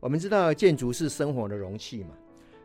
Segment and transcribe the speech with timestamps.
[0.00, 2.16] 我们知道建筑是生活的容器嘛，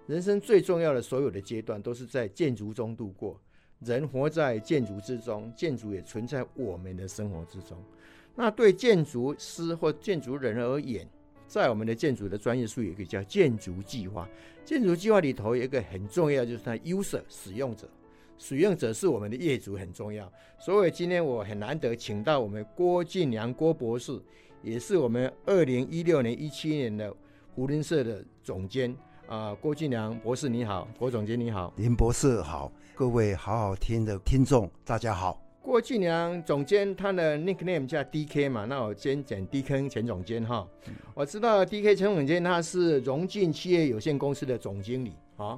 [0.08, 3.38] 人生最重要的所有的阶段都是在建筑中度过。
[3.82, 7.78] 人活在建筑之中，建筑也存在我们的生活之中。
[8.34, 11.06] 那对建筑师或建筑人而言，
[11.46, 14.28] 在我们的建筑的专业术语可以叫建筑计划。
[14.64, 17.86] 建筑计划里头有一个很重要，就是它 user 使用者，
[18.38, 20.32] 使用者是我们的业主很重要。
[20.58, 24.18] 所以今天我很难得请到我们郭俊良郭博士，
[24.64, 27.14] 也是我们二零一六年、一七年的。
[27.56, 28.92] 扶轮社的总监
[29.28, 35.42] 啊、呃，郭俊良博士你好，郭总监你好，林博士好，各位好好听的听众大家好。
[35.62, 40.68] 郭俊良总监他的 nickname 叫 DK 嘛，那我先讲 DK 前总监哈。
[40.88, 45.58] 嗯、我知道 DK 前总监他是荣进企业有限公司的总经理啊。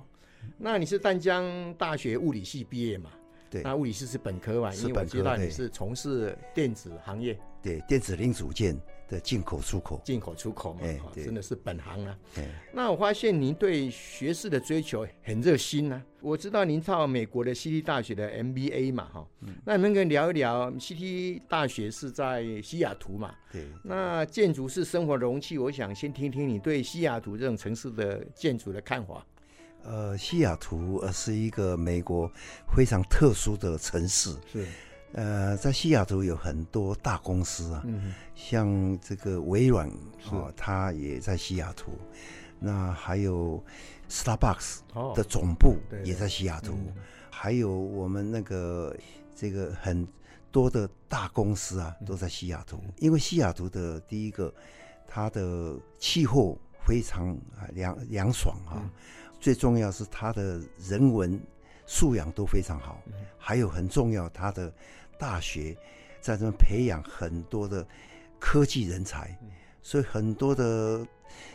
[0.55, 3.09] 那你是淡江大学物理系毕业嘛？
[3.49, 4.71] 对，那物理系是本科嘛？
[4.75, 8.79] 因为我知道你是从事电子行业，对，电子零组件。
[9.07, 12.17] 的进口出口，进口出口嘛，欸、真的是本行啊。
[12.35, 16.01] 欸、那我发现您对学士的追求很热心啊。
[16.19, 23.33] 我知道您到美国的 CT 大学的 MBA 嘛，哈、嗯，那能不能聊一聊 CT 大学是在西雅图嘛？
[23.51, 29.25] 对，那建筑是生活容器，我想先听听你对西雅图这种城市的建筑的看法。
[29.83, 32.29] 呃，西雅图呃是一个美国
[32.75, 34.65] 非常特殊的城市，是。
[35.13, 39.89] 呃，在西雅图有很多大公司啊，嗯、像这个微软
[40.29, 41.91] 啊，它也在西雅图。
[42.59, 43.63] 那还有
[44.09, 44.79] Starbucks
[45.15, 46.93] 的总部也在西雅图，哦、
[47.29, 48.95] 还有我们那个
[49.35, 50.07] 这个很
[50.51, 52.79] 多的大公司啊，都在西雅图。
[52.83, 54.53] 嗯、因为西雅图的第一个，
[55.07, 57.37] 它的气候非常
[57.73, 58.89] 凉凉爽啊，嗯、
[59.39, 61.39] 最重要是它的人文
[61.87, 64.71] 素养都非常好，嗯、还有很重要他的。
[65.19, 65.75] 大学
[66.21, 67.83] 在这边培养很多的
[68.37, 69.35] 科技人才，
[69.81, 71.03] 所以很多的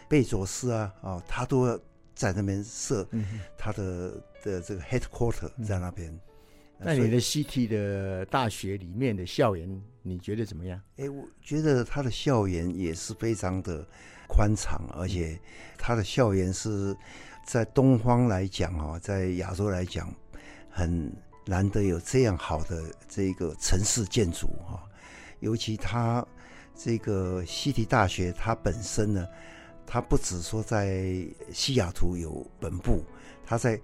[0.08, 1.78] 贝佐斯啊啊，他都要
[2.12, 3.06] 在那边设
[3.56, 6.12] 他的的这个 headquarter 在那边。
[6.76, 10.82] 那你的 CT 的大学里面的校园，你觉得怎么样？
[10.96, 13.86] 哎，我觉得他的校园也是非常的
[14.26, 15.38] 宽敞，而且
[15.78, 16.96] 他的校园是
[17.46, 20.12] 在东方来讲啊，在亚洲来讲
[20.72, 21.12] 很。
[21.44, 24.80] 难得有这样好的这个城市建筑哈，
[25.40, 26.24] 尤其它
[26.72, 29.26] 这个西提大学，它本身呢，
[29.84, 33.02] 它不只说在西雅图有本部，
[33.44, 33.76] 它在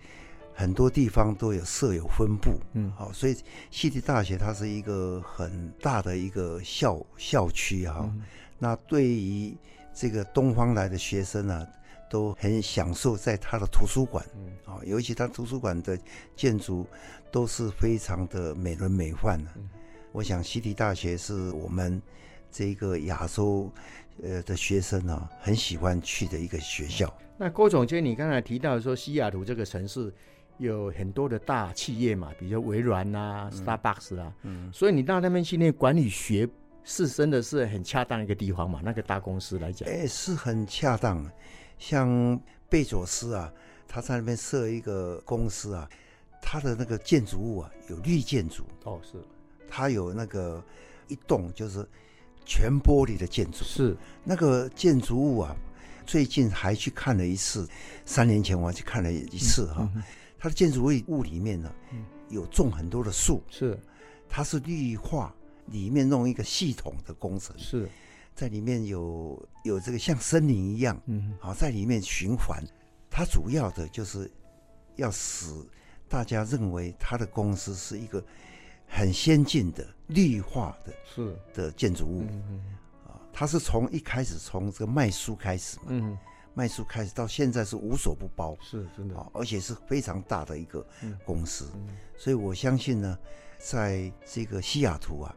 [0.54, 3.36] 很多地方都有设有分部，嗯，好，所以
[3.72, 8.04] 西提大学它是一个很大的一个校校区哈。
[8.04, 8.22] 嗯、
[8.56, 9.52] 那对于
[9.92, 11.66] 这个东方来的学生呢，
[12.10, 14.24] 都很享受在他的图书馆，
[14.64, 15.98] 啊、嗯，尤其他图书馆的
[16.34, 16.86] 建筑
[17.30, 19.50] 都是非常的美轮美奂的。
[19.56, 19.68] 嗯、
[20.12, 22.00] 我想西提大学是我们
[22.50, 23.70] 这个亚洲
[24.22, 27.12] 呃的学生啊，很喜欢去的一个学校。
[27.36, 30.12] 那郭总监，你刚才提到说西雅图这个城市
[30.56, 36.48] 有很多的大企业嘛，比如微软啊、嗯、Starbucks 啊，嗯，所以你到那边去念管理学
[36.82, 38.80] 是真的是很恰当一个地方嘛？
[38.82, 41.24] 那个大公司来讲，哎，是很恰当。
[41.78, 43.52] 像贝佐斯啊，
[43.86, 45.88] 他在那边设一个公司啊，
[46.42, 49.18] 他的那个建筑物啊有绿建筑哦，是，
[49.68, 50.62] 他有那个
[51.06, 51.88] 一栋就是
[52.44, 53.96] 全玻璃的建筑，是。
[54.24, 55.56] 那个建筑物啊，
[56.06, 57.68] 最近还去看了一次，
[58.04, 59.90] 三年前我还去看了一次哈，
[60.38, 61.92] 他的建筑物里面呢、啊、
[62.28, 63.78] 有种很多的树，是，
[64.28, 65.34] 它是绿化
[65.66, 67.88] 里面弄一个系统的工程，是。
[68.38, 72.62] 在里面有有这个像森林一样，嗯，好，在里面循环。
[73.10, 74.30] 它主要的就是
[74.94, 75.52] 要使
[76.08, 78.24] 大家认为它的公司是一个
[78.86, 82.24] 很先进的绿化的，是的建筑物。
[82.30, 82.62] 嗯，
[83.08, 86.16] 啊，它是从一开始从这个卖书开始嘛，嗯，
[86.54, 90.86] 卖书开始到现在是无所不包，是真的，而且是非常大的一个
[91.24, 91.68] 公司。
[92.16, 93.18] 所以我相信呢，
[93.58, 95.34] 在这个西雅图啊。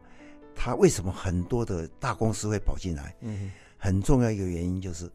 [0.63, 3.15] 他为什么很多的大公司会跑进来？
[3.21, 5.11] 嗯哼，很重要一个原因就是，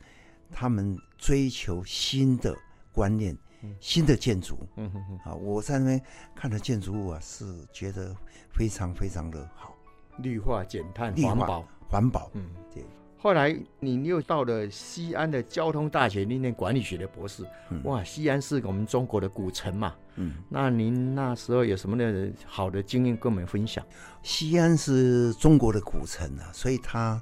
[0.51, 2.53] 他们追求新的
[2.91, 3.33] 观念、
[3.63, 4.59] 嗯、新的建筑。
[4.75, 6.03] 嗯哼哼，啊，我在那边
[6.35, 8.13] 看的建筑物啊，是觉得
[8.51, 9.73] 非常非常的好，
[10.19, 12.29] 绿化减碳、环保、环保。
[12.35, 12.85] 嗯，对。
[13.17, 17.47] 后来你又到了西安的交通大学念念管理学的博士。
[17.71, 19.95] 嗯、哇，西安是我们中国的古城嘛。
[20.17, 23.85] 嗯，那您那时候有什么的好的经验跟我们分享？
[24.23, 27.21] 西安是中国的古城啊，所以它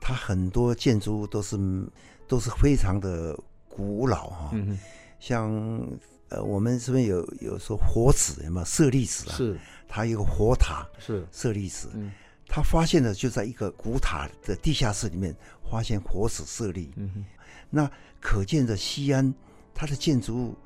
[0.00, 1.58] 它很多建筑物都是
[2.26, 3.38] 都是非常的
[3.68, 4.50] 古老哈、啊。
[4.54, 4.78] 嗯哼，
[5.20, 5.88] 像
[6.30, 9.34] 呃，我们这边有有说活子有没有舍利子啊？
[9.34, 11.90] 是，它有个活塔是舍利子。
[11.94, 12.10] 嗯。
[12.50, 15.36] 他发现的，就在一个古塔的地下室里面
[15.70, 16.90] 发现活死舍利。
[16.96, 17.24] 嗯哼，
[17.68, 17.90] 那
[18.20, 19.34] 可见的西安，
[19.74, 20.56] 它的建筑物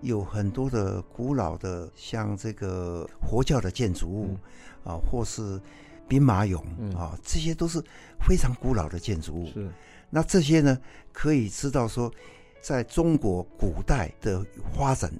[0.00, 4.36] 有很多的古老的，像这个佛教的建筑物、
[4.84, 5.60] 嗯、啊，或是
[6.08, 7.82] 兵马俑、嗯、啊，这些都是
[8.20, 9.46] 非常古老的建筑物。
[9.46, 9.68] 是，
[10.08, 10.78] 那这些呢，
[11.12, 12.12] 可以知道说，
[12.60, 14.44] 在中国古代的
[14.74, 15.12] 发展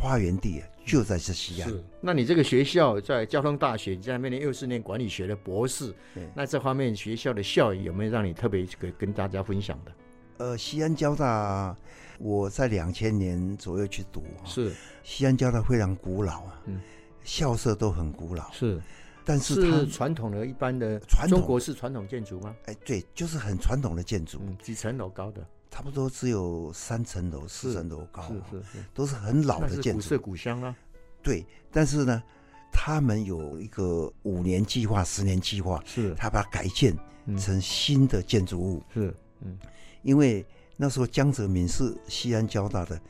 [0.00, 0.68] 发源地啊。
[0.88, 1.68] 就在这西安。
[1.68, 9.92] 是，那你这个学校在交通大学，你在那边又是念管理学的博士，对那这方面学校的效益有没有让你特别跟跟大家分享的？
[10.38, 11.76] 呃，西安交大，
[12.18, 14.72] 我在两千年左右去读，是。
[15.02, 16.80] 西安交大非常古老啊，嗯，
[17.24, 18.80] 校舍都很古老，是，
[19.24, 21.38] 但是它是传统的一般的传统。
[21.38, 22.54] 中国式传统建筑吗？
[22.66, 25.44] 哎，对，就是很传统的建筑，嗯，几层楼高的。
[25.70, 30.74] 差不多只有三层楼、四层楼高，是是是，都是很老的建筑，古色古香啊。
[31.22, 32.22] 对，但是呢，
[32.72, 36.96] 他们有一个五年计划、十年计划，是，他把它改建
[37.38, 38.82] 成新的建筑物。
[38.94, 39.58] 是，嗯，
[40.02, 40.44] 因为
[40.76, 43.00] 那时候江泽民是西安交大的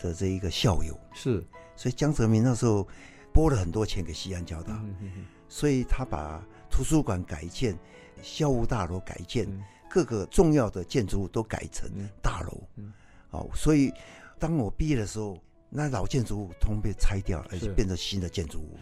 [0.00, 1.44] 的这一个校友，是，
[1.76, 2.86] 所以江泽民那时候
[3.32, 7.76] 拨了很多钱给西安交大，嗯哼哼，所以他把图书馆改建、
[8.22, 9.46] 校务大楼改建。
[9.48, 9.62] 嗯。
[9.90, 12.92] 各个重要的建筑物都改成大楼，嗯，
[13.30, 13.90] 哦，所以
[14.38, 15.38] 当我毕业的时候，
[15.70, 18.76] 那老建筑物通被拆掉，而且变成新的建筑物。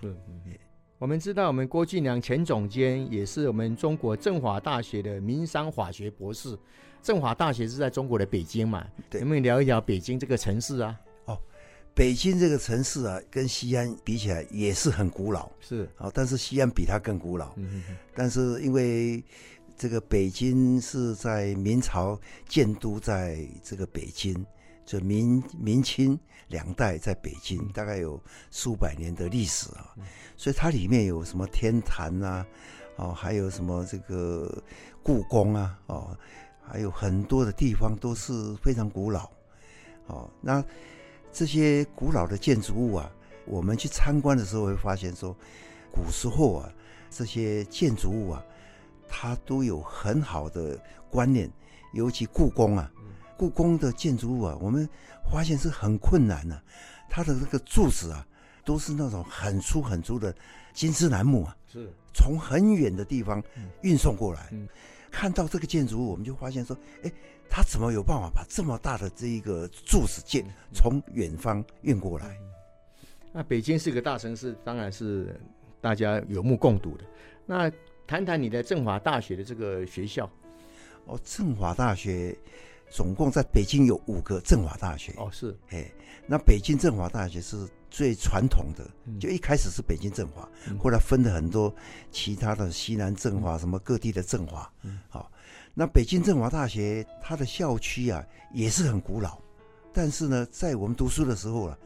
[0.98, 6.56] 我们知道，我们郭俊良前总监也是我们中国政法大学的民商法学博士。
[7.02, 8.84] 政法大学是在中国的北京嘛？
[9.10, 10.98] 对，能不能聊一聊北京这个城市啊？
[11.26, 11.38] 哦，
[11.94, 17.52] 北京这个城市啊，跟西安比起来也是很古老，是哦，但是西安比它更古老。
[17.56, 19.22] 嗯哼哼，但是因为
[19.76, 22.19] 这个北京是在明朝
[22.49, 24.34] 建都，在这个北京，
[24.87, 26.19] 就明明清
[26.49, 28.19] 两代在北京，大概有
[28.50, 29.94] 数百年的历史啊，
[30.37, 32.47] 所以它里面有什么天坛啊，
[32.97, 34.62] 哦，还有什么这个
[35.03, 36.17] 故宫啊，哦，
[36.62, 39.29] 还有很多的地方都是非常古老，
[40.06, 40.65] 哦，那
[41.31, 43.12] 这些古老的建筑物啊，
[43.44, 45.37] 我们去参观的时候会发现说，
[45.93, 46.73] 古时候啊，
[47.11, 48.43] 这些建筑物啊。
[49.09, 50.77] 它都有很好的
[51.09, 51.49] 观念，
[51.93, 52.91] 尤其故宫啊，
[53.37, 54.88] 故宫的建筑物啊，我们
[55.31, 56.62] 发现是很困难的啊。
[57.09, 58.27] 它的这个柱子啊，
[58.65, 60.35] 都是那种很粗很粗的
[60.73, 63.43] 金丝楠木啊，是从很远的地方
[63.83, 64.53] 运送过来。
[65.11, 67.12] 看到这个建筑物，我们就发现说，哎，
[67.49, 70.44] 他怎么有办法把这么大的这一个柱子建
[70.75, 72.37] 从远方运过来？
[73.33, 75.38] 那北京是个大城市，当然是
[75.81, 77.05] 大家有目共睹的。
[77.47, 77.71] 那
[78.06, 80.29] 谈谈你的政法大学的这个学校。
[81.06, 82.37] 哦，政法大学
[82.88, 85.12] 总共在北京有五个政法大学。
[85.17, 85.91] 哦，是，哎，
[86.27, 91.75] 那北京政法大学是最传统的，嗯、就一开始是北京政法，嗯、后来分了很多
[92.11, 94.73] 其他的西南政法，嗯、什么各地的政法。
[94.83, 95.31] 嗯，好，
[95.75, 99.38] 那北京政法大学它的校区啊也是很古老，
[99.93, 101.78] 但是呢，在我们读书的时候啊，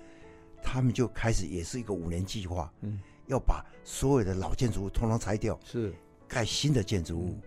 [0.62, 5.58] 他们就开始也是一个五年计划，嗯，要把所有的老建筑物通通拆掉。
[5.64, 5.94] 是。
[6.28, 7.40] 盖新的建筑物，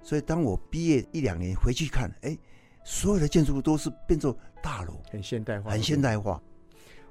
[0.00, 2.38] 所以当我毕业一两年回去看，哎，
[2.88, 6.42] 所有的建筑物都是变作大楼，很现代化，很现代化。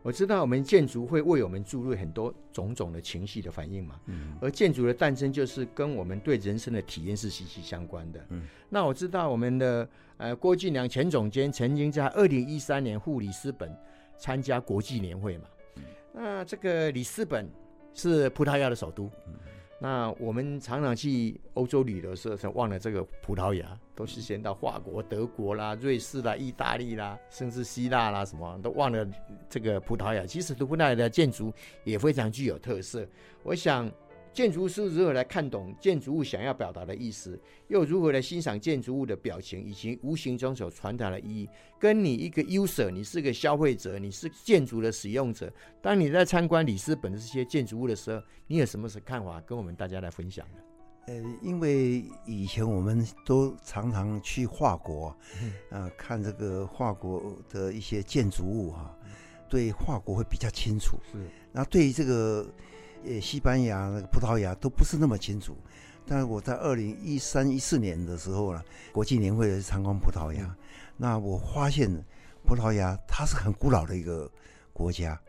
[0.02, 8.26] 我知道我们建筑会为我们注入很多种种的情绪的反应嘛，嗯，而建筑的诞生就是跟我们对人生的体验是息息相关的。
[8.30, 13.72] 嗯，那我知道我们的呃郭俊良前总监曾经在二零一三年赴里斯本
[14.18, 17.48] 参加国际年会嘛，嗯，那这个里斯本
[17.94, 19.12] 是葡萄牙的首都。
[19.28, 19.34] 嗯
[19.80, 29.08] 那我们常常去欧洲旅游的时候，忘了这个葡萄牙，都是先到法国、德国啦、瑞士啦、意大利啦，甚至希腊啦，什么都忘了
[29.50, 30.26] 这个葡萄牙。
[30.26, 31.54] 其实葡萄牙的建筑
[31.84, 33.08] 也非常具有特色。
[33.44, 33.92] 我想。
[34.38, 41.50] 建筑师如何来看懂建筑物想要表达的意思，又如何来欣赏建筑物的表情以及无形中所传达的意义？
[41.80, 45.52] 跟你一个 user，你是个消费者，你是建筑的使用者。
[45.82, 49.42] 当你在参观里斯本的这些建筑物的时候，你有什么看法？
[49.42, 50.60] 跟我们大家来分享呢？
[51.08, 55.08] 呃，因为以前我们都常常去法国，
[55.72, 58.98] 啊、看这个法国的一些建筑物哈、啊，
[59.50, 60.96] 对法国会比较清楚。
[61.12, 61.18] 是，
[61.52, 62.48] 那对于这个。
[63.06, 65.56] 呃，西班牙、那个葡萄牙都不是那么清楚，
[66.06, 70.56] 但是我在二零一三一四年的时候呢，国际年会参观葡萄牙，
[70.98, 71.90] 那我发现
[72.46, 74.30] 葡萄牙它是很古老的一个
[74.74, 75.20] 国家，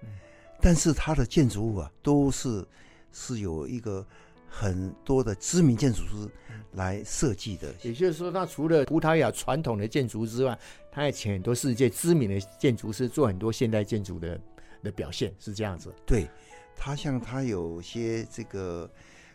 [0.61, 2.67] 但是它的建筑物啊都是
[3.13, 4.05] 是有一个
[4.49, 6.29] 很多的知名建筑师
[6.73, 7.75] 来设计的。
[7.83, 10.59] 也就是说，它除了葡萄牙传统的建筑之外，
[10.91, 14.41] 它也请很多世界知名的建筑师做很多现代建筑的
[14.83, 15.95] 的表现，是这样子。
[16.07, 16.29] 对，
[16.79, 18.91] 它像他有些这个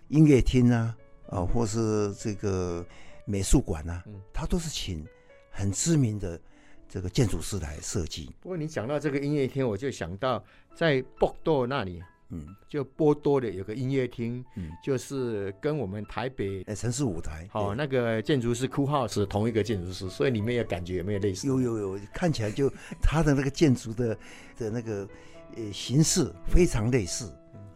[0.07, 0.97] 音乐厅啊。
[1.29, 2.85] 啊，或是这个
[3.25, 5.03] 美术馆啊，他都是请
[5.49, 6.39] 很知名的
[6.87, 8.29] 这个建筑师来设计。
[8.41, 10.43] 不过你讲到这个音乐厅，我就想到
[10.75, 21.47] 在波多那里，嗯，就波多的有个音乐厅，嗯，就是跟我们台北城市舞台，哦，那个建筑师库浩是同一个建筑师，所以你们也感觉有没有类似？
[21.47, 22.71] 有有有，看起来就
[23.01, 24.15] 他的那个建筑的
[24.57, 25.07] 的那个
[25.57, 27.31] 呃形式非常类似。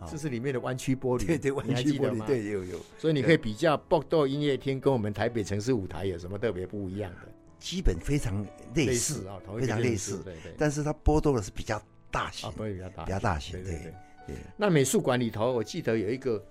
[0.09, 2.79] 这是里面的弯曲玻璃，对对，弯曲玻璃，对有有。
[2.97, 7.27] 所以你可以比较波多音乐厅跟我们台北城市舞台有什么特别不一样的？
[7.59, 10.21] 基本非常类似啊，非常类似。
[10.23, 10.53] 对对。
[10.57, 11.81] 但是它波多的是比较
[12.11, 13.53] 大型，比较大，比较大型。
[13.53, 13.93] 对对
[14.27, 14.35] 对。
[14.55, 16.41] 那美术馆里头，我记得有一个，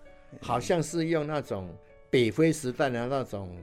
[0.40, 1.72] 好像是用那种
[2.10, 3.56] 北非时代的那种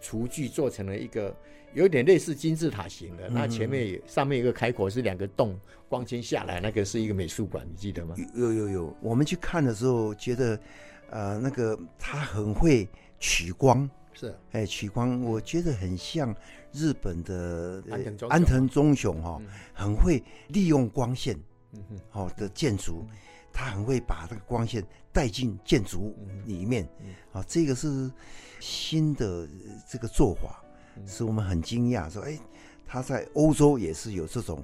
[0.00, 1.34] 厨具做成了一个。
[1.72, 5.56] 有点类似金字塔型的，那前面上面一个开口是两个洞，
[5.88, 8.16] 光纤下来，那个是一个美术馆，你记得吗？
[8.34, 10.60] 有有有，我们去看的时候觉得，
[11.10, 12.88] 呃，那个他很会
[13.20, 16.34] 取光，是，哎，取光，我觉得很像
[16.72, 17.80] 日本的
[18.28, 19.40] 安藤忠雄哈，
[19.72, 21.38] 很会利用光线，
[21.74, 23.06] 嗯哼，好的建筑，
[23.52, 26.16] 他很会把这个光线带进建筑
[26.46, 26.88] 里面，
[27.32, 28.10] 啊，这个是
[28.58, 29.48] 新的
[29.88, 30.62] 这个做法。
[31.06, 32.38] 使我们很惊讶，说：“哎，
[32.86, 34.62] 他在欧洲也是有这种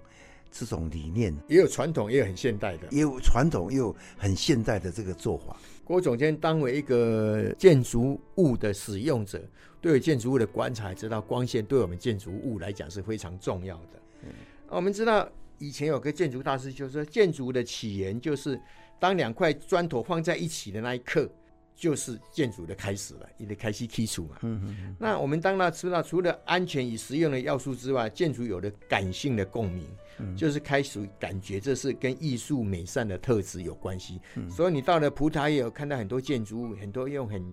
[0.50, 9.40] 这种理念，也有传统，也有很现代的，也有传统，也有很现代的这个做法。”郭总监当为一个建筑物的使用者，
[9.80, 14.02] 对于建筑物的观察，知道光线对我们建筑物来讲是非常重要的。
[14.24, 14.30] 嗯，
[14.68, 15.26] 我们知道
[15.58, 18.60] 以前有个建筑大师就说，建筑的起源就是
[18.98, 21.30] 当两块砖头放在一起的那一刻。
[21.78, 24.38] 就是建筑的开始了，你的开始基础嘛。
[24.40, 24.96] 嗯嗯。
[24.98, 29.86] 那我们当然知道，除了安全与实用的要素之外，建筑有了感性的共鸣，
[30.16, 34.18] 嗯、就是开始感觉这是跟艺术美善的特质有关系。
[34.36, 37.44] 嗯、所以你到了葡萄牙也有看到很多建筑物，很多用很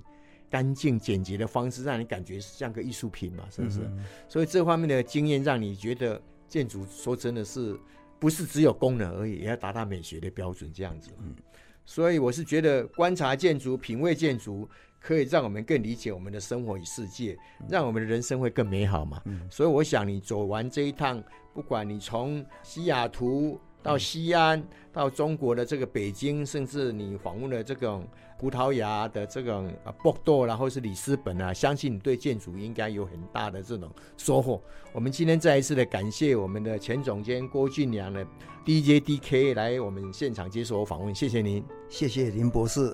[0.49, 3.79] 干净简洁的方式，让你感觉像个艺术品嘛，是不是？
[3.81, 7.77] 嗯、所以这方面的经验让你觉得建筑说真的是
[8.19, 11.11] 不是只有功能而已，也要达到美学的标准这样子。
[11.19, 11.35] 嗯。
[11.85, 14.69] 所以我是觉得观察建筑、品味建筑，
[15.01, 19.21] 可以让我们更理解我们的生活与世界，让我们的人生会更美好嘛。
[19.49, 21.21] 所以我想你走完这一趟，
[21.53, 28.07] 不管你从西雅图到西安，到中国的这个北京，甚至你访问了这种
[28.43, 34.61] 葡萄牙的这种啊波多，然后是里斯本啊，相信你对建筑应该有很大的这种收获。
[34.91, 38.27] 我们今天再一次的感谢我们的前总监郭俊良的
[38.65, 42.93] DJDK 来我们现场接受访问，谢谢您，谢谢林博士。